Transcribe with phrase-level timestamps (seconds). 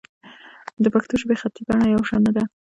[0.83, 2.43] د پښتو ژبې خطي بڼه یو شان نه ده.